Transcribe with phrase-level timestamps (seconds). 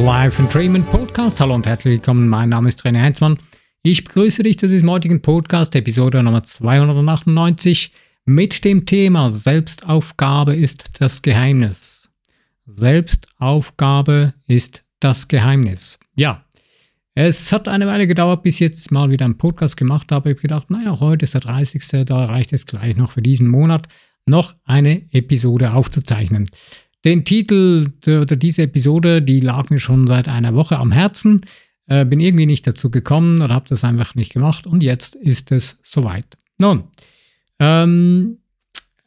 [0.00, 1.40] Live and Dreaming Podcast.
[1.40, 2.26] Hallo und herzlich willkommen.
[2.26, 3.38] Mein Name ist René Heinzmann.
[3.82, 7.92] Ich begrüße dich zu diesem heutigen Podcast, Episode Nummer 298,
[8.24, 12.08] mit dem Thema Selbstaufgabe ist das Geheimnis.
[12.64, 16.00] Selbstaufgabe ist das Geheimnis.
[16.16, 16.46] Ja,
[17.14, 20.30] es hat eine Weile gedauert, bis ich jetzt mal wieder einen Podcast gemacht habe.
[20.30, 22.06] Ich habe gedacht, naja, heute ist der 30.
[22.06, 23.86] Da reicht es gleich noch für diesen Monat,
[24.24, 26.48] noch eine Episode aufzuzeichnen.
[27.04, 31.42] Den Titel oder diese Episode, die lag mir schon seit einer Woche am Herzen.
[31.86, 35.50] Äh, bin irgendwie nicht dazu gekommen oder habe das einfach nicht gemacht und jetzt ist
[35.50, 36.38] es soweit.
[36.58, 36.84] Nun,
[37.58, 38.38] ähm,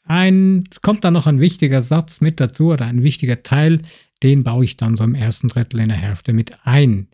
[0.04, 3.82] ein, kommt da noch ein wichtiger Satz mit dazu oder ein wichtiger Teil,
[4.22, 7.08] den baue ich dann so im ersten Drittel in der Hälfte mit ein.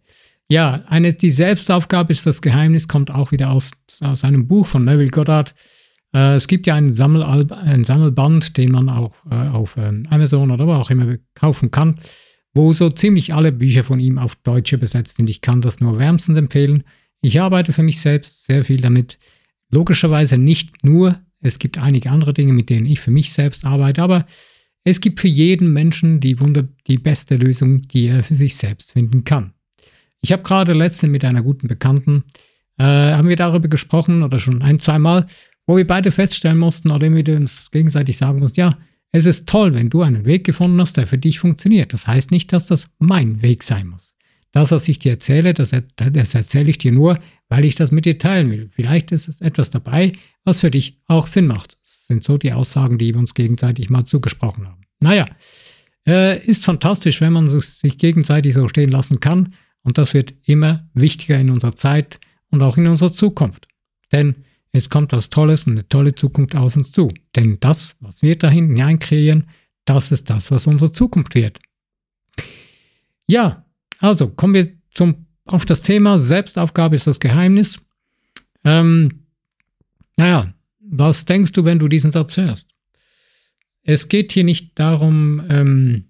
[0.48, 4.86] Ja, eine, die Selbstaufgabe ist das Geheimnis, kommt auch wieder aus, aus einem Buch von
[4.86, 5.54] Neville Goddard.
[6.14, 10.52] Äh, es gibt ja einen, Sammelalb einen Sammelband, den man auch äh, auf ähm, Amazon
[10.52, 11.96] oder wo auch immer kaufen kann,
[12.54, 15.30] wo so ziemlich alle Bücher von ihm auf Deutsch übersetzt sind.
[15.30, 16.84] Ich kann das nur wärmstens empfehlen.
[17.22, 19.20] Ich arbeite für mich selbst sehr viel damit.
[19.72, 24.02] Logischerweise nicht nur, es gibt einige andere Dinge, mit denen ich für mich selbst arbeite,
[24.02, 24.26] aber
[24.84, 28.94] es gibt für jeden Menschen die, Wunder, die beste Lösung, die er für sich selbst
[28.94, 29.54] finden kann.
[30.22, 32.24] Ich habe gerade letztens mit einer guten Bekannten,
[32.78, 35.26] äh, haben wir darüber gesprochen oder schon ein, zweimal
[35.70, 38.80] wo wir beide feststellen mussten, oder wir uns gegenseitig sagen mussten, ja,
[39.12, 41.94] es ist toll, wenn du einen Weg gefunden hast, der für dich funktioniert.
[41.94, 44.16] Das heißt nicht, dass das mein Weg sein muss.
[44.52, 48.06] Das, was ich dir erzähle, das, das erzähle ich dir nur, weil ich das mit
[48.06, 48.72] dir teilen will.
[48.72, 51.78] Vielleicht ist es etwas dabei, was für dich auch Sinn macht.
[51.84, 54.82] Das sind so die Aussagen, die wir uns gegenseitig mal zugesprochen haben.
[55.02, 55.28] Naja,
[56.08, 59.54] äh, ist fantastisch, wenn man sich gegenseitig so stehen lassen kann.
[59.84, 63.68] Und das wird immer wichtiger in unserer Zeit und auch in unserer Zukunft.
[64.12, 64.34] Denn
[64.72, 67.12] es kommt was Tolles und eine tolle Zukunft aus uns zu.
[67.36, 69.50] Denn das, was wir da hinein kreieren,
[69.86, 71.60] das ist das, was unsere Zukunft wird.
[73.28, 73.66] Ja,
[74.00, 77.80] also kommen wir zum, auf das Thema Selbstaufgabe ist das Geheimnis.
[78.64, 79.26] Ähm,
[80.18, 82.70] naja, was denkst du, wenn du diesen Satz hörst?
[83.84, 86.10] Es geht hier nicht darum, ähm,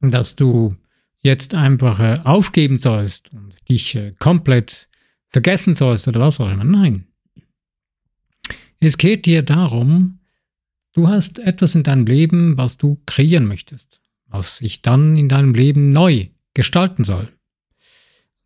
[0.00, 0.76] dass du
[1.18, 4.88] jetzt einfach äh, aufgeben sollst und dich äh, komplett
[5.28, 6.64] vergessen sollst oder was auch immer.
[6.64, 7.07] Nein,
[8.80, 10.20] es geht dir darum,
[10.92, 15.54] du hast etwas in deinem Leben, was du kreieren möchtest, was sich dann in deinem
[15.54, 17.32] Leben neu gestalten soll.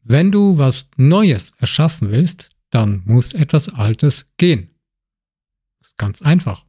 [0.03, 4.71] Wenn du was Neues erschaffen willst, dann muss etwas Altes gehen.
[5.79, 6.65] Das ist ganz einfach.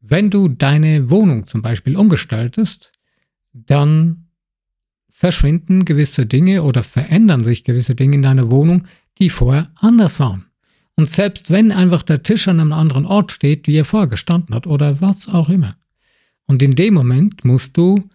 [0.00, 2.92] Wenn du deine Wohnung zum Beispiel umgestaltest,
[3.52, 4.28] dann
[5.10, 8.86] verschwinden gewisse Dinge oder verändern sich gewisse Dinge in deiner Wohnung,
[9.18, 10.47] die vorher anders waren.
[10.98, 14.52] Und selbst wenn einfach der Tisch an einem anderen Ort steht, wie er vorher gestanden
[14.52, 15.76] hat oder was auch immer.
[16.46, 18.10] Und in dem Moment musst du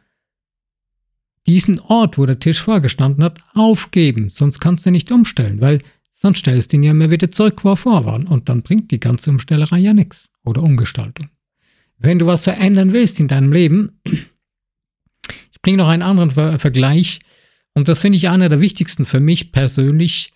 [1.48, 4.30] diesen Ort, wo der Tisch vorgestanden hat, aufgeben.
[4.30, 7.70] Sonst kannst du nicht umstellen, weil sonst stellst du ihn ja immer wieder zurück, wo
[7.70, 8.16] er vor war.
[8.16, 11.30] Und dann bringt die ganze Umstellerei ja nichts oder Umgestaltung.
[12.00, 17.22] Wenn du was verändern willst in deinem Leben, ich bringe noch einen anderen Ver Vergleich,
[17.76, 20.34] und das finde ich einer der wichtigsten für mich persönlich,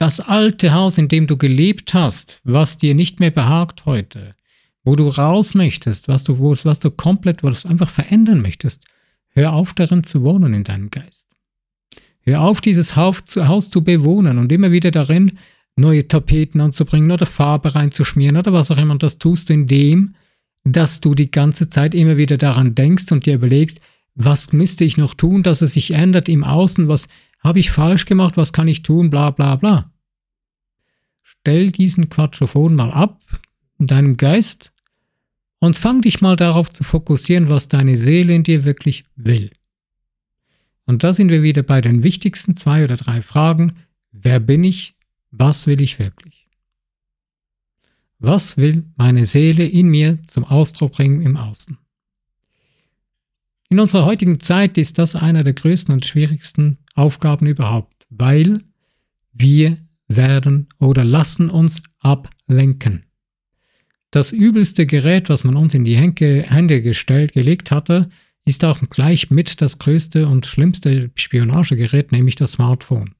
[0.00, 4.34] das alte Haus, in dem du gelebt hast, was dir nicht mehr behagt heute,
[4.82, 8.86] wo du raus möchtest, was du, was du komplett, was einfach verändern möchtest,
[9.28, 11.28] hör auf darin zu wohnen in deinem Geist.
[12.22, 13.24] Hör auf, dieses Haus
[13.70, 15.32] zu, bewohnen und immer wieder darin
[15.76, 18.92] neue Tapeten anzubringen oder Farbe reinzuschmieren oder was auch immer.
[18.92, 20.14] Und das tust du indem,
[20.64, 23.80] dass du die ganze Zeit immer wieder daran denkst und dir überlegst,
[24.14, 27.06] was müsste ich noch tun, dass es sich ändert im Außen, was
[27.40, 29.90] habe ich falsch gemacht, was kann ich tun, bla bla bla
[31.40, 33.20] stell diesen Quatschophon mal ab
[33.78, 34.72] in deinem Geist
[35.58, 39.50] und fang dich mal darauf zu fokussieren, was deine Seele in dir wirklich will.
[40.86, 43.76] Und da sind wir wieder bei den wichtigsten zwei oder drei Fragen.
[44.10, 44.96] Wer bin ich?
[45.30, 46.48] Was will ich wirklich?
[48.18, 51.78] Was will meine Seele in mir zum Ausdruck bringen im Außen?
[53.72, 58.62] In unserer heutigen Zeit ist das einer der größten und schwierigsten Aufgaben überhaupt, weil
[59.32, 59.78] wir
[60.08, 63.04] werden oder lassen uns ablenken.
[64.10, 68.08] Das übelste Gerät, was man uns in die Hände gestellt, gelegt hatte,
[68.44, 73.14] ist auch gleich mit das größte und schlimmste Spionagegerät, nämlich das Smartphone.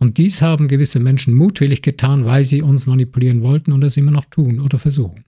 [0.00, 4.10] Und dies haben gewisse Menschen mutwillig getan, weil sie uns manipulieren wollten und es immer
[4.10, 5.24] noch tun oder versuchen.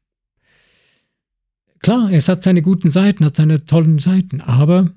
[1.82, 4.92] Klar, es hat seine guten Seiten, hat seine tollen Seiten, aber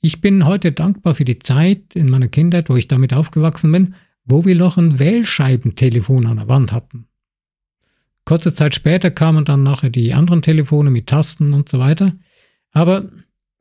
[0.00, 3.94] ich bin heute dankbar für die Zeit in meiner Kindheit, wo ich damit aufgewachsen bin,
[4.24, 7.06] wo wir noch ein Wählscheibentelefon an der Wand hatten.
[8.24, 12.14] Kurze Zeit später kamen dann nachher die anderen Telefone mit Tasten und so weiter.
[12.72, 13.10] Aber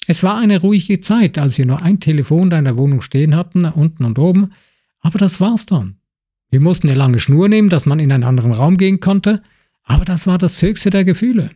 [0.07, 3.35] Es war eine ruhige Zeit, als wir nur ein Telefon da in der Wohnung stehen
[3.35, 4.53] hatten, unten und oben.
[5.01, 5.97] Aber das war's dann.
[6.50, 9.44] Wir mussten eine lange Schnur nehmen, dass man in einen anderen Raum gehen konnte.
[9.83, 11.51] Aber das war das höchste der Gefühle.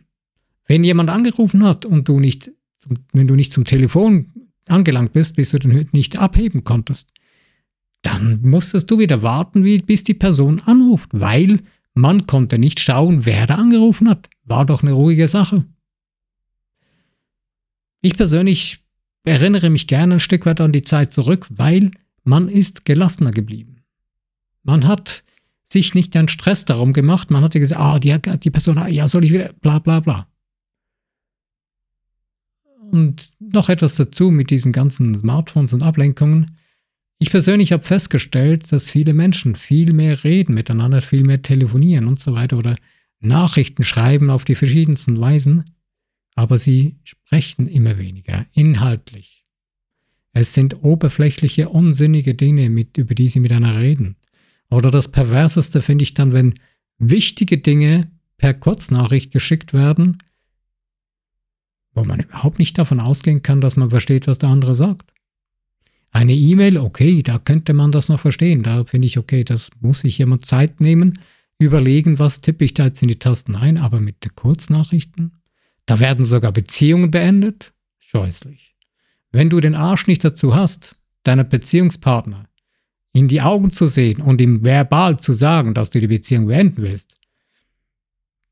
[0.66, 2.50] Wenn jemand angerufen hat und du nicht,
[3.12, 4.32] wenn du nicht zum Telefon
[4.66, 7.12] angelangt bist, bis du den nicht abheben konntest,
[8.02, 11.60] dann musstest du wieder warten, bis die Person anruft, weil
[11.94, 14.28] man konnte nicht schauen, wer da angerufen hat.
[14.44, 15.64] War doch eine ruhige Sache.
[18.00, 18.84] Ich persönlich
[19.24, 21.92] erinnere mich gerne ein Stück weit an die Zeit zurück, weil
[22.24, 23.82] man ist gelassener geblieben.
[24.62, 25.24] Man hat
[25.62, 29.24] sich nicht den Stress darum gemacht, man hatte gesagt, ah, die, die Person, ja, soll
[29.24, 30.28] ich wieder, bla bla bla.
[32.90, 36.56] Und noch etwas dazu mit diesen ganzen Smartphones und Ablenkungen.
[37.18, 42.20] Ich persönlich habe festgestellt, dass viele Menschen viel mehr reden miteinander, viel mehr telefonieren und
[42.20, 42.76] so weiter oder
[43.20, 45.64] Nachrichten schreiben auf die verschiedensten Weisen,
[46.34, 49.46] aber sie sprechen immer weniger inhaltlich.
[50.32, 54.16] Es sind oberflächliche, unsinnige Dinge, mit, über die sie miteinander reden.
[54.68, 56.54] Oder das Perverseste finde ich dann, wenn
[56.98, 60.18] wichtige Dinge per Kurznachricht geschickt werden,
[61.94, 65.12] wo man überhaupt nicht davon ausgehen kann, dass man versteht, was der andere sagt.
[66.10, 68.62] Eine E-Mail, okay, da könnte man das noch verstehen.
[68.62, 71.18] Da finde ich, okay, das muss sich jemand Zeit nehmen,
[71.58, 75.32] überlegen, was tippe ich da jetzt in die Tasten ein, aber mit den Kurznachrichten,
[75.86, 77.72] da werden sogar Beziehungen beendet?
[77.98, 78.74] Scheußlich.
[79.32, 82.44] Wenn du den Arsch nicht dazu hast, deiner Beziehungspartner
[83.12, 86.82] in die Augen zu sehen und ihm verbal zu sagen, dass du die Beziehung beenden
[86.82, 87.16] willst,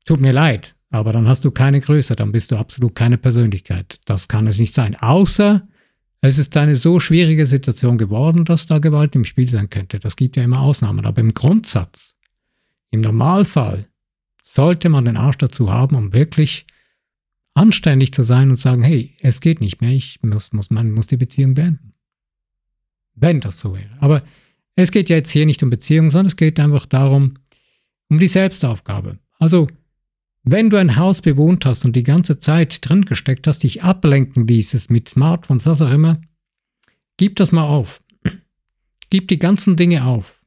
[0.05, 3.99] tut mir leid, aber dann hast du keine Größe, dann bist du absolut keine Persönlichkeit.
[4.05, 4.95] Das kann es nicht sein.
[4.95, 5.67] Außer
[6.21, 9.99] es ist eine so schwierige Situation geworden, dass da Gewalt im Spiel sein könnte.
[9.99, 11.05] Das gibt ja immer Ausnahmen.
[11.07, 12.15] Aber im Grundsatz,
[12.91, 13.87] im Normalfall,
[14.43, 16.67] sollte man den Arsch dazu haben, um wirklich
[17.55, 21.07] anständig zu sein und sagen, hey, es geht nicht mehr, ich muss, muss, man muss
[21.07, 21.93] die Beziehung beenden.
[23.15, 23.97] Wenn das so wäre.
[23.99, 24.21] Aber
[24.75, 27.39] es geht ja jetzt hier nicht um Beziehung, sondern es geht einfach darum,
[28.09, 29.17] um die Selbstaufgabe.
[29.39, 29.67] Also,
[30.43, 34.47] wenn du ein Haus bewohnt hast und die ganze Zeit drin gesteckt hast, dich ablenken
[34.47, 36.21] ließest mit Smartphones, was auch immer,
[37.17, 38.03] gib das mal auf.
[39.09, 40.43] Gib die ganzen Dinge auf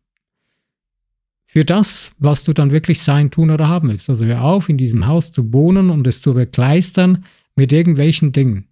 [1.57, 4.11] für das, was du dann wirklich sein, tun oder haben willst.
[4.11, 8.67] Also hör auf, in diesem Haus zu wohnen und es zu bekleistern mit irgendwelchen Dingen.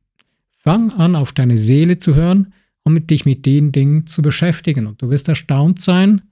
[0.52, 4.86] Fang an, auf deine Seele zu hören und mit dich mit den Dingen zu beschäftigen.
[4.86, 6.22] Und du wirst erstaunt sein,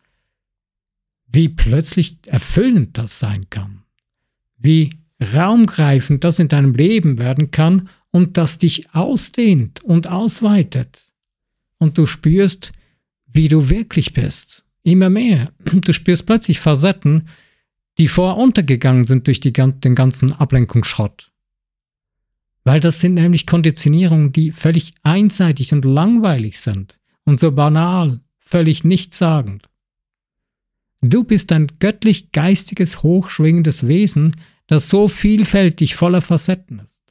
[1.26, 3.81] wie plötzlich erfüllend das sein kann.
[4.62, 4.90] Wie
[5.34, 11.10] raumgreifend das in deinem Leben werden kann und das dich ausdehnt und ausweitet.
[11.78, 12.72] Und du spürst,
[13.26, 14.64] wie du wirklich bist.
[14.82, 15.52] Immer mehr.
[15.64, 17.28] Du spürst plötzlich Facetten,
[17.98, 21.30] die vorher untergegangen sind durch die, den ganzen Ablenkungsschrott.
[22.64, 28.84] Weil das sind nämlich Konditionierungen, die völlig einseitig und langweilig sind und so banal, völlig
[28.84, 29.68] nichtssagend.
[31.02, 34.36] Du bist ein göttlich geistiges, hochschwingendes Wesen,
[34.68, 37.02] das so vielfältig voller Facetten ist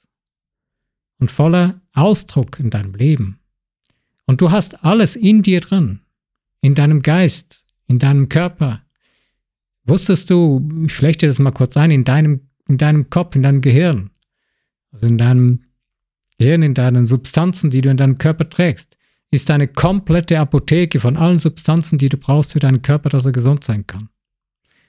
[1.19, 3.39] und voller Ausdruck in deinem Leben.
[4.25, 5.99] Und du hast alles in dir drin,
[6.61, 8.81] in deinem Geist, in deinem Körper.
[9.83, 13.60] Wusstest du, ich flechte das mal kurz ein, in deinem, in deinem Kopf, in deinem
[13.60, 14.12] Gehirn,
[14.91, 15.65] also in deinem
[16.38, 18.98] Gehirn, in deinen Substanzen, die du in deinem Körper trägst,
[19.31, 23.31] ist eine komplette Apotheke von allen Substanzen, die du brauchst für deinen Körper, dass er
[23.31, 24.09] gesund sein kann.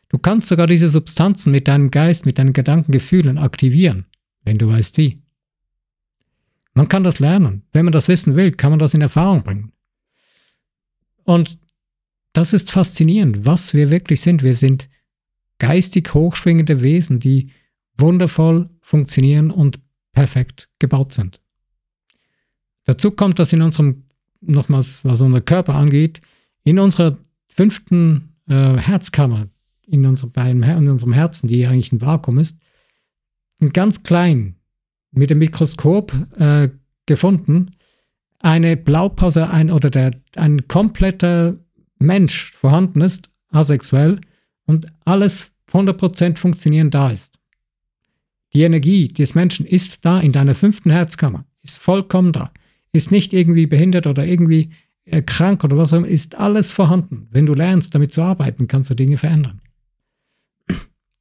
[0.08, 4.06] Du kannst sogar diese Substanzen mit deinem Geist, mit deinen Gedanken, Gefühlen aktivieren,
[4.44, 5.22] wenn du weißt wie.
[6.74, 7.62] Man kann das lernen.
[7.72, 9.72] Wenn man das wissen will, kann man das in Erfahrung bringen.
[11.24, 11.58] Und
[12.32, 14.42] das ist faszinierend, was wir wirklich sind.
[14.42, 14.88] Wir sind
[15.58, 17.50] geistig hochschwingende Wesen, die
[17.96, 19.78] wundervoll funktionieren und
[20.12, 21.40] perfekt gebaut sind.
[22.84, 24.04] Dazu kommt, dass in unserem,
[24.42, 26.20] nochmals was unser Körper angeht,
[26.64, 27.18] in unserer
[27.48, 29.48] fünften äh, Herzkammer,
[29.86, 32.58] in unserem, in unserem Herzen, die eigentlich ein Vakuum ist,
[33.72, 34.56] ganz klein
[35.12, 36.70] mit dem Mikroskop äh,
[37.06, 37.76] gefunden,
[38.38, 41.56] eine Blaupause ein, oder der, ein kompletter
[41.98, 44.20] Mensch vorhanden ist, asexuell,
[44.66, 47.38] und alles 100% funktionieren da ist.
[48.54, 52.52] Die Energie des Menschen ist da in deiner fünften Herzkammer, ist vollkommen da,
[52.92, 54.70] ist nicht irgendwie behindert oder irgendwie
[55.04, 57.26] äh, krank oder was auch immer, ist alles vorhanden.
[57.30, 59.60] Wenn du lernst, damit zu arbeiten, kannst du Dinge verändern.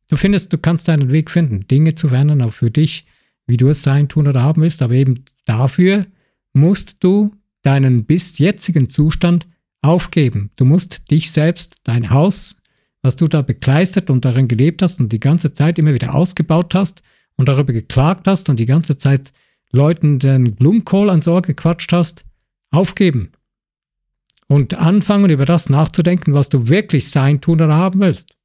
[0.10, 3.06] Du findest, du kannst deinen Weg finden, Dinge zu verändern, auch für dich,
[3.48, 6.06] wie du es sein, tun oder haben willst, aber eben dafür
[6.54, 9.48] musst du deinen bis jetzigen Zustand
[9.82, 10.52] aufgeben.
[10.58, 12.62] Du musst dich selbst, dein Haus,
[13.02, 16.76] was du da bekleistert und darin gelebt hast und die ganze Zeit immer wieder ausgebaut
[16.76, 17.02] hast
[17.36, 19.32] und darüber geklagt hast und die ganze Zeit
[19.72, 22.26] Leuten den Blumenkohl ans Ohr gequatscht hast,
[22.72, 23.32] aufgeben
[24.48, 28.36] und anfangen über das nachzudenken, was du wirklich sein, tun oder haben willst.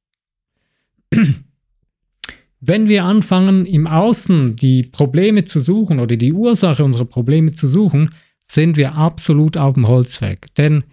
[2.59, 7.67] Wenn wir anfangen, im Außen die Probleme zu suchen oder die Ursache unserer Probleme zu
[7.67, 8.09] suchen,
[8.41, 10.53] sind wir absolut auf dem Holzweg.
[10.55, 10.83] Denn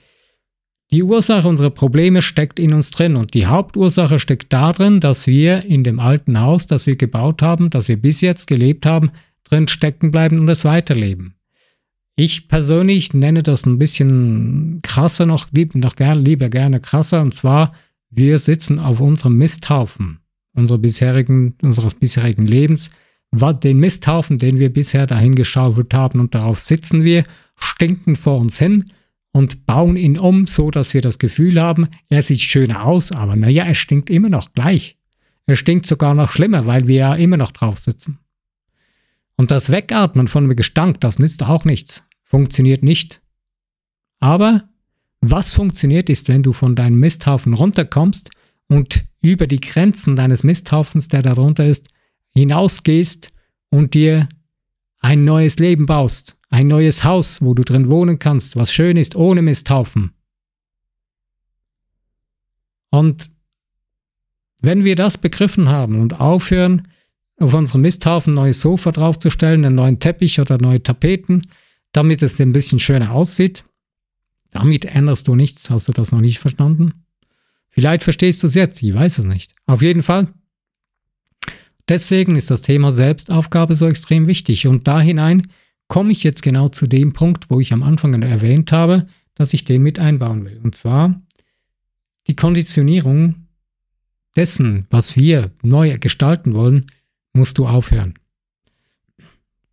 [0.91, 5.65] die Ursache unserer Probleme steckt in uns drin und die Hauptursache steckt darin, dass wir
[5.65, 9.11] in dem alten Haus, das wir gebaut haben, das wir bis jetzt gelebt haben,
[9.45, 11.35] drin stecken bleiben und es weiterleben.
[12.17, 17.35] Ich persönlich nenne das ein bisschen krasser noch, lieb, noch gern, lieber gerne krasser, und
[17.35, 17.75] zwar,
[18.11, 20.21] wir sitzen auf unserem Misthaufen
[20.55, 22.91] unserer bisherigen, unseres bisherigen Lebens,
[23.33, 27.25] den Misthaufen, den wir bisher dahin geschaufelt haben, und darauf sitzen wir,
[27.57, 28.93] stinken vor uns hin
[29.33, 33.35] und bauen ihn um, so dass wir das Gefühl haben, er sieht schöner aus, aber
[33.35, 34.97] naja, er stinkt immer noch gleich.
[35.47, 38.19] Er stinkt sogar noch schlimmer, weil wir ja immer noch drauf sitzen.
[39.37, 42.07] Und das Wegatmen von dem Gestank, das nützt auch nichts.
[42.23, 43.21] Funktioniert nicht.
[44.21, 44.69] Aber
[45.21, 48.31] was funktioniert ist, wenn du von deinem Misthaufen runterkommst
[48.69, 51.89] und über die Grenzen deines Misthaufens, der darunter ist,
[52.31, 53.33] hinausgehst
[53.71, 54.29] und dir
[55.01, 59.17] ein neues Leben baust, ein neues Haus, wo du drin wohnen kannst, was schön ist,
[59.17, 60.13] ohne Misthaufen.
[62.91, 63.31] Und
[64.59, 66.89] wenn wir das begriffen haben und aufhören,
[67.39, 71.43] auf unserem Misthaufen ein neues Sofa draufzustellen, einen neuen Teppich oder neue Tapeten,
[71.93, 73.65] damit es ein bisschen schöner aussieht.
[74.51, 75.69] Damit änderst du nichts.
[75.71, 77.05] Hast du das noch nicht verstanden?
[77.71, 79.55] Vielleicht verstehst du es jetzt, ich weiß es nicht.
[79.67, 80.33] Auf jeden Fall.
[81.89, 84.67] Deswegen ist das Thema Selbstaufgabe so extrem wichtig.
[84.69, 85.43] Und da hinein
[85.89, 89.65] komme ich jetzt genau zu dem Punkt, wo ich am Anfang erwähnt habe, dass ich
[89.65, 90.61] den mit einbauen will.
[90.63, 91.21] Und zwar
[92.27, 93.49] die Konditionierung
[94.37, 96.87] dessen, was wir neu gestalten wollen,
[97.35, 98.15] musst du aufhören.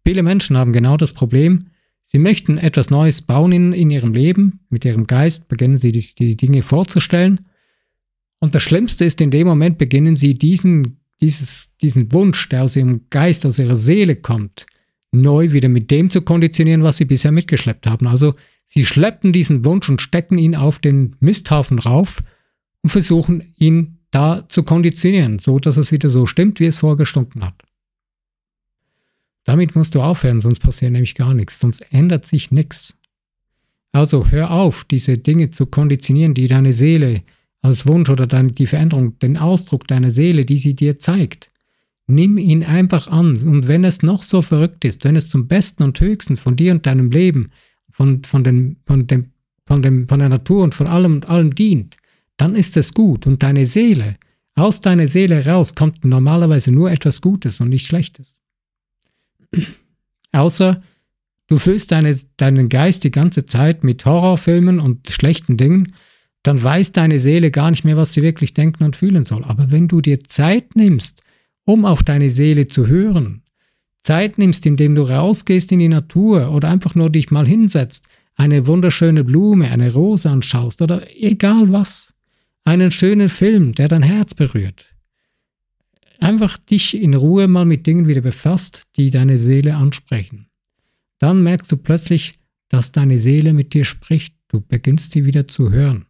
[0.05, 1.67] Viele Menschen haben genau das Problem,
[2.03, 6.05] sie möchten etwas Neues bauen in, in ihrem Leben, mit ihrem Geist beginnen sie die,
[6.17, 7.45] die Dinge vorzustellen.
[8.39, 12.75] Und das Schlimmste ist, in dem Moment beginnen sie diesen, dieses, diesen Wunsch, der aus
[12.75, 14.65] ihrem Geist, aus ihrer Seele kommt,
[15.11, 18.07] neu wieder mit dem zu konditionieren, was sie bisher mitgeschleppt haben.
[18.07, 18.33] Also
[18.65, 22.23] sie schleppen diesen Wunsch und stecken ihn auf den Misthaufen rauf
[22.81, 27.43] und versuchen ihn da zu konditionieren, so dass es wieder so stimmt, wie es vorgestunken
[27.43, 27.55] hat.
[29.43, 32.95] Damit musst du aufhören, sonst passiert nämlich gar nichts, sonst ändert sich nichts.
[33.91, 37.23] Also hör auf, diese Dinge zu konditionieren, die deine Seele
[37.61, 41.49] als Wunsch oder deine, die Veränderung, den Ausdruck deiner Seele, die sie dir zeigt.
[42.07, 45.83] Nimm ihn einfach an und wenn es noch so verrückt ist, wenn es zum Besten
[45.83, 47.51] und Höchsten von dir und deinem Leben,
[47.89, 49.31] von, von, dem, von, dem,
[49.65, 51.97] von, dem, von der Natur und von allem und allem dient,
[52.41, 54.17] dann ist es gut und deine Seele,
[54.55, 58.39] aus deiner Seele raus kommt normalerweise nur etwas Gutes und nicht Schlechtes.
[60.31, 60.81] Außer
[61.45, 65.93] du füllst deine, deinen Geist die ganze Zeit mit Horrorfilmen und schlechten Dingen,
[66.41, 69.43] dann weiß deine Seele gar nicht mehr, was sie wirklich denken und fühlen soll.
[69.43, 71.21] Aber wenn du dir Zeit nimmst,
[71.65, 73.43] um auf deine Seele zu hören,
[74.01, 78.65] Zeit nimmst, indem du rausgehst in die Natur oder einfach nur dich mal hinsetzt, eine
[78.65, 82.10] wunderschöne Blume, eine Rose anschaust oder egal was,
[82.63, 84.87] einen schönen Film, der dein Herz berührt.
[86.19, 90.47] Einfach dich in Ruhe mal mit Dingen wieder befasst, die deine Seele ansprechen.
[91.17, 92.39] Dann merkst du plötzlich,
[92.69, 94.35] dass deine Seele mit dir spricht.
[94.47, 96.05] Du beginnst sie wieder zu hören.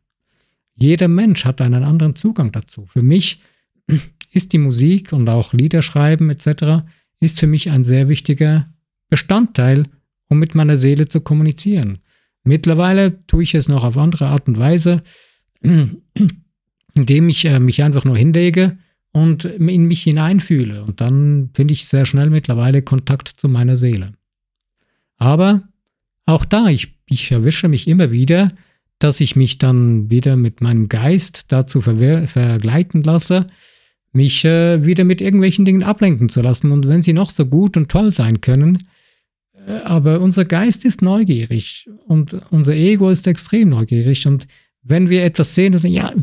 [0.76, 2.86] Jeder Mensch hat einen anderen Zugang dazu.
[2.86, 3.40] Für mich
[4.32, 6.86] ist die Musik und auch Liederschreiben etc.
[7.20, 8.74] ist für mich ein sehr wichtiger
[9.10, 9.86] Bestandteil,
[10.28, 12.00] um mit meiner Seele zu kommunizieren.
[12.44, 15.04] Mittlerweile tue ich es noch auf andere Art und Weise,
[16.94, 18.78] indem ich äh, mich einfach nur hinlege
[19.12, 20.84] und in mich hineinfühle.
[20.84, 24.14] Und dann finde ich sehr schnell mittlerweile Kontakt zu meiner Seele.
[25.18, 25.64] Aber
[26.26, 28.52] auch da, ich, ich erwische mich immer wieder,
[29.00, 33.48] dass ich mich dann wieder mit meinem Geist dazu ver vergleiten lasse,
[34.14, 36.72] mich äh, wieder mit irgendwelchen Dingen ablenken zu lassen.
[36.72, 38.88] Und wenn sie noch so gut und toll sein können,
[39.68, 44.28] äh, aber unser Geist ist neugierig und unser Ego ist extrem neugierig.
[44.28, 44.48] Und
[44.84, 46.14] wenn wir etwas sehen, dann sagen, ja,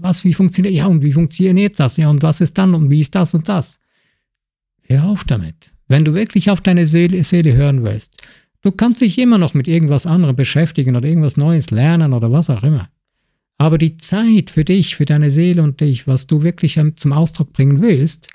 [0.00, 3.00] was, wie funktioniert, ja, und wie funktioniert das, ja, und was ist dann, und wie
[3.00, 3.80] ist das und das?
[4.82, 5.72] Hör auf damit.
[5.88, 8.22] Wenn du wirklich auf deine Seele, Seele hören willst,
[8.62, 12.50] du kannst dich immer noch mit irgendwas anderem beschäftigen oder irgendwas Neues lernen oder was
[12.50, 12.88] auch immer.
[13.58, 17.52] Aber die Zeit für dich, für deine Seele und dich, was du wirklich zum Ausdruck
[17.52, 18.28] bringen willst,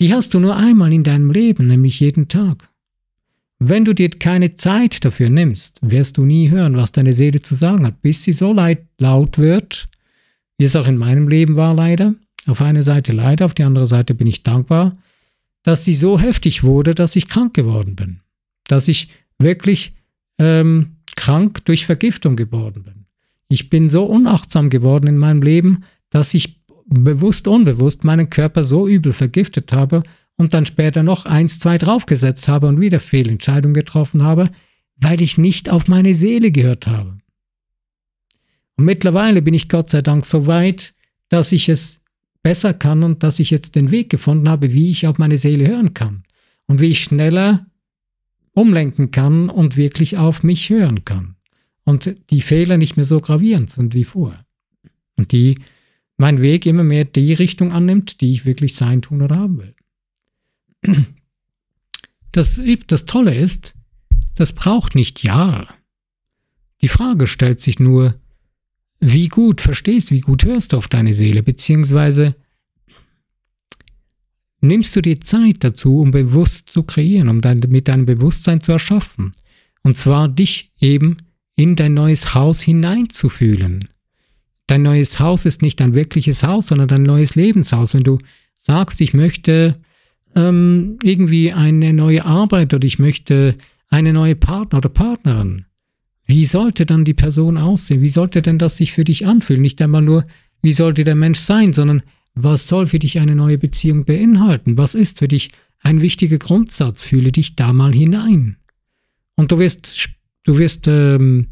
[0.00, 2.68] die hast du nur einmal in deinem Leben, nämlich jeden Tag.
[3.58, 7.54] Wenn du dir keine Zeit dafür nimmst, wirst du nie hören, was deine Seele zu
[7.54, 8.52] sagen hat, bis sie so
[8.98, 9.88] laut wird,
[10.58, 12.14] wie es auch in meinem Leben war leider.
[12.46, 14.96] Auf eine Seite leider, auf die andere Seite bin ich dankbar,
[15.62, 18.20] dass sie so heftig wurde, dass ich krank geworden bin.
[18.66, 19.08] Dass ich
[19.38, 19.94] wirklich
[20.38, 23.06] ähm, krank durch Vergiftung geworden bin.
[23.48, 28.86] Ich bin so unachtsam geworden in meinem Leben, dass ich bewusst, unbewusst meinen Körper so
[28.86, 30.02] übel vergiftet habe
[30.36, 34.50] und dann später noch eins, zwei draufgesetzt habe und wieder Fehlentscheidungen getroffen habe,
[34.96, 37.18] weil ich nicht auf meine Seele gehört habe.
[38.76, 40.94] Und mittlerweile bin ich Gott sei Dank so weit,
[41.28, 42.00] dass ich es
[42.42, 45.66] besser kann und dass ich jetzt den Weg gefunden habe, wie ich auf meine Seele
[45.66, 46.24] hören kann
[46.66, 47.66] und wie ich schneller
[48.52, 51.36] umlenken kann und wirklich auf mich hören kann
[51.84, 54.44] und die Fehler nicht mehr so gravierend sind wie vorher
[55.16, 55.58] und die
[56.16, 59.74] mein Weg immer mehr die Richtung annimmt, die ich wirklich sein, tun oder haben will.
[62.32, 63.74] Das, das Tolle ist,
[64.34, 65.68] das braucht nicht Jahre.
[66.82, 68.20] Die Frage stellt sich nur,
[68.98, 72.34] wie gut verstehst, wie gut hörst du auf deine Seele, beziehungsweise
[74.60, 78.72] nimmst du dir Zeit dazu, um bewusst zu kreieren, um dein, mit deinem Bewusstsein zu
[78.72, 79.30] erschaffen.
[79.82, 81.18] Und zwar dich eben
[81.54, 83.88] in dein neues Haus hineinzufühlen.
[84.66, 87.94] Dein neues Haus ist nicht dein wirkliches Haus, sondern dein neues Lebenshaus.
[87.94, 88.18] Wenn du
[88.56, 89.78] sagst, ich möchte
[90.34, 93.54] ähm, irgendwie eine neue Arbeit oder ich möchte
[93.88, 95.66] eine neue Partner oder Partnerin,
[96.26, 98.00] wie sollte dann die Person aussehen?
[98.00, 99.62] Wie sollte denn das sich für dich anfühlen?
[99.62, 100.26] Nicht einmal nur,
[100.62, 102.02] wie sollte der Mensch sein, sondern
[102.34, 104.78] was soll für dich eine neue Beziehung beinhalten?
[104.78, 105.50] Was ist für dich
[105.80, 107.02] ein wichtiger Grundsatz?
[107.02, 108.56] Fühle dich da mal hinein.
[109.36, 110.08] Und du wirst,
[110.44, 111.48] du wirst, ähm,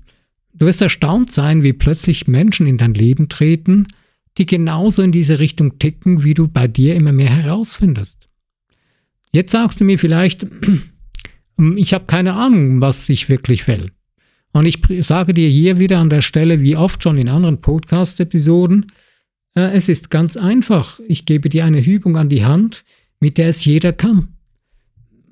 [0.54, 3.88] du wirst erstaunt sein, wie plötzlich Menschen in dein Leben treten,
[4.38, 8.28] die genauso in diese Richtung ticken, wie du bei dir immer mehr herausfindest.
[9.32, 10.46] Jetzt sagst du mir vielleicht,
[11.76, 13.90] ich habe keine Ahnung, was ich wirklich will.
[14.52, 18.86] Und ich sage dir hier wieder an der Stelle, wie oft schon in anderen Podcast-Episoden,
[19.54, 21.00] äh, es ist ganz einfach.
[21.08, 22.84] Ich gebe dir eine Übung an die Hand,
[23.20, 24.36] mit der es jeder kann.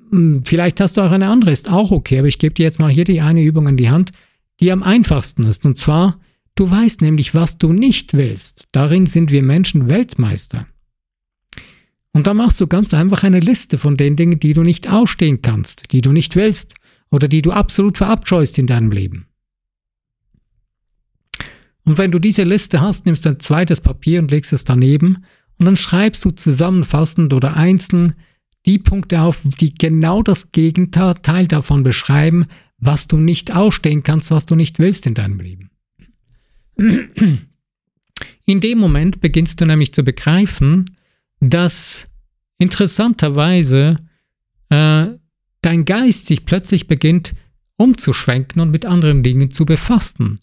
[0.09, 2.79] Hm, vielleicht hast du auch eine andere, ist auch okay, aber ich gebe dir jetzt
[2.79, 4.11] mal hier die eine Übung an die Hand,
[4.59, 5.65] die am einfachsten ist.
[5.65, 6.19] Und zwar,
[6.55, 8.67] du weißt nämlich, was du nicht willst.
[8.71, 10.67] Darin sind wir Menschen Weltmeister.
[12.13, 15.41] Und da machst du ganz einfach eine Liste von den Dingen, die du nicht ausstehen
[15.41, 16.75] kannst, die du nicht willst
[17.09, 19.27] oder die du absolut verabscheust in deinem Leben.
[21.83, 25.25] Und wenn du diese Liste hast, nimmst du ein zweites Papier und legst es daneben
[25.57, 28.15] und dann schreibst du zusammenfassend oder einzeln
[28.65, 32.45] die Punkte auf, die genau das Gegenteil davon beschreiben,
[32.77, 35.71] was du nicht ausstehen kannst, was du nicht willst in deinem Leben.
[38.45, 40.85] In dem Moment beginnst du nämlich zu begreifen,
[41.41, 42.07] dass
[42.57, 43.97] interessanterweise
[44.69, 45.07] äh,
[45.61, 47.33] dein Geist sich plötzlich beginnt
[47.75, 50.39] umzuschwenken und mit anderen Dingen zu befassen.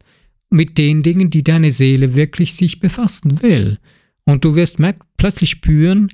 [0.50, 3.78] Mit den Dingen, die deine Seele wirklich sich befassen will.
[4.24, 4.78] Und du wirst
[5.16, 6.08] plötzlich spüren,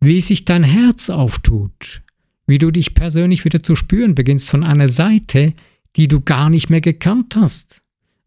[0.00, 2.02] wie sich dein Herz auftut,
[2.46, 5.54] wie du dich persönlich wieder zu spüren beginnst von einer Seite,
[5.96, 7.82] die du gar nicht mehr gekannt hast.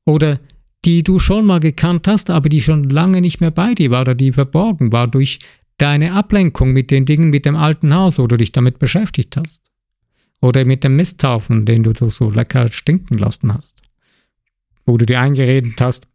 [0.05, 0.39] Oder
[0.85, 4.01] die du schon mal gekannt hast, aber die schon lange nicht mehr bei dir war
[4.01, 5.39] oder die verborgen war durch
[5.83, 9.61] deine Ablenkung mit den Dingen mit dem alten Haus oder dich damit beschäftigt hast.
[10.39, 13.81] Oder mit dem Misthaufen, den du so lecker stinken lassen hast.
[14.85, 16.07] Wo du dir eingeredet hast,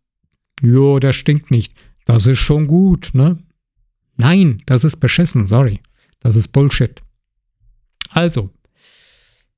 [0.62, 1.74] jo, der stinkt nicht.
[2.06, 3.38] Das ist schon gut, ne?
[4.16, 5.80] Nein, das ist beschissen, sorry.
[6.20, 7.02] Das ist Bullshit.
[8.10, 8.50] Also,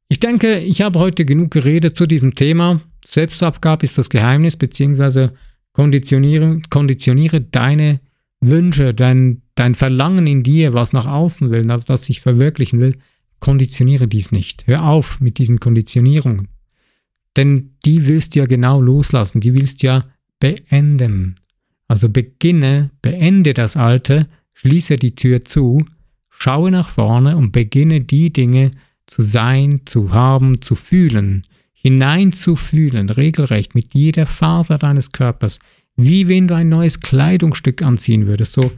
[0.08, 2.80] ich denke, ich habe heute genug geredet zu diesem Thema.
[3.04, 5.34] Selbstabgabe ist das Geheimnis, beziehungsweise
[5.72, 8.00] konditioniere, konditioniere deine
[8.40, 12.94] Wünsche, dein, dein Verlangen in dir, was nach außen will, was sich verwirklichen will,
[13.40, 14.66] Konditioniere dies nicht.
[14.66, 16.48] Hör auf mit diesen Konditionierungen.
[17.36, 20.04] Denn die willst du ja genau loslassen, die willst du ja
[20.38, 21.36] beenden.
[21.88, 25.84] Also beginne, beende das Alte, schließe die Tür zu,
[26.28, 28.72] schaue nach vorne und beginne die Dinge
[29.06, 35.58] zu sein, zu haben, zu fühlen, hineinzufühlen, regelrecht mit jeder Faser deines Körpers,
[35.96, 38.70] wie wenn du ein neues Kleidungsstück anziehen würdest, so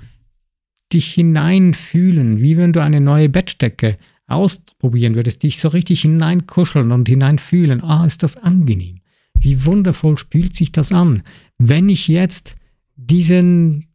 [0.92, 7.08] dich hineinfühlen, wie wenn du eine neue Bettdecke ausprobieren würdest, dich so richtig hineinkuscheln und
[7.08, 9.00] hineinfühlen, ah, ist das angenehm.
[9.38, 11.22] Wie wundervoll fühlt sich das an,
[11.58, 12.56] wenn ich jetzt
[12.96, 13.88] diesen,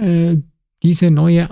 [0.00, 0.36] äh,
[0.82, 1.48] diese neue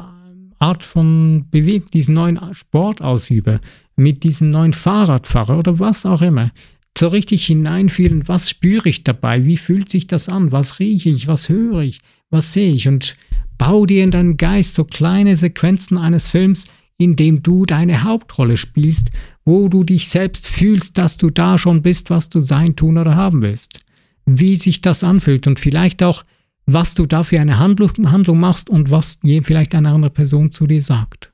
[0.59, 3.61] Art von Bewegung, diesen neuen Sport ausübe,
[3.97, 6.53] mit diesem neuen Fahrradfahrer oder was auch immer,
[6.99, 11.27] so richtig hineinfühlen, was spüre ich dabei, wie fühlt sich das an, was rieche ich,
[11.27, 12.89] was höre ich, was sehe ich?
[12.89, 13.17] Und
[13.61, 16.65] bau dir in deinem Geist so kleine Sequenzen eines Films,
[16.97, 19.11] indem du deine Hauptrolle spielst,
[19.45, 23.17] wo du dich selbst fühlst, dass du da schon bist, was du sein, tun oder
[23.17, 23.81] haben willst.
[24.25, 26.25] Wie sich das anfühlt und vielleicht auch,
[26.65, 30.67] was du da für eine Handlung, Handlung machst und was vielleicht eine andere Person zu
[30.67, 31.31] dir sagt.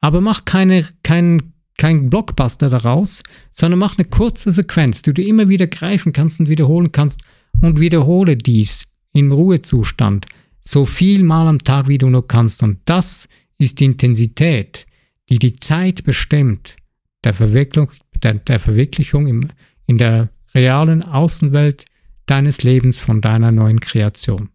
[0.00, 5.48] Aber mach keine, kein, kein Blockbuster daraus, sondern mach eine kurze Sequenz, die du immer
[5.48, 7.20] wieder greifen kannst und wiederholen kannst
[7.62, 10.26] und wiederhole dies im Ruhezustand
[10.66, 12.62] so viel mal am Tag, wie du nur kannst.
[12.62, 14.86] Und das ist die Intensität,
[15.28, 16.76] die die Zeit bestimmt,
[17.22, 17.90] der Verwirklichung,
[18.22, 19.48] der, der Verwirklichung im,
[19.86, 21.84] in der realen Außenwelt
[22.26, 24.48] deines Lebens von deiner neuen Kreation.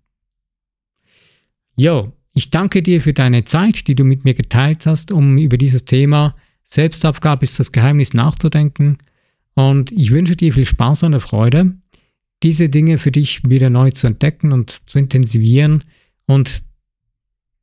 [1.76, 5.58] Jo, ich danke dir für deine Zeit, die du mit mir geteilt hast, um über
[5.58, 9.00] dieses Thema Selbstaufgabe ist das Geheimnis nachzudenken.
[9.56, 11.78] Und ich wünsche dir viel Spaß und Freude,
[12.43, 15.84] diese Dinge für dich wieder neu zu entdecken und zu intensivieren
[16.30, 16.62] und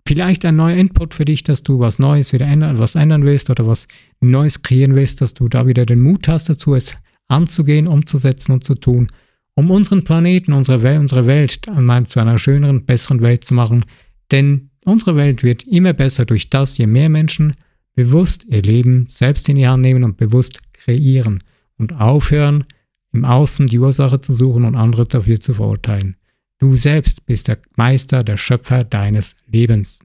[0.09, 3.48] vielleicht ein neuer Input für dich, dass du was Neues wieder ändern, was ändern willst
[3.48, 3.87] oder was
[4.18, 6.96] Neues kreieren willst, dass du da wieder den Mut hast dazu, es
[7.29, 9.07] anzugehen, umzusetzen und zu tun,
[9.55, 11.61] um unseren Planeten, unsere Welt, unsere Welt
[12.09, 13.85] zu einer schöneren, besseren Welt zu machen.
[14.33, 17.52] Denn unsere Welt wird immer besser durch das, je mehr Menschen
[17.94, 21.38] bewusst ihr Leben selbst in die Hand nehmen und bewusst kreieren
[21.79, 22.64] und aufhören,
[23.12, 26.16] im Außen die Ursache zu suchen und andere dafür zu verurteilen.
[26.58, 29.98] Du selbst bist der Meister, der Schöpfer deines Lebens.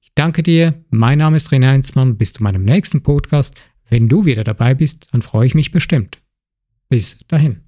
[0.00, 0.84] Ich danke dir.
[0.90, 2.16] Mein Name ist René Heinzmann.
[2.16, 3.56] Bis zu meinem nächsten Podcast.
[3.90, 6.18] Wenn du wieder dabei bist, dann freue ich mich bestimmt.
[6.88, 7.62] Bis dahin.